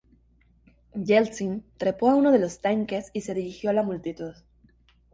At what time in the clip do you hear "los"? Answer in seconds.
2.39-2.59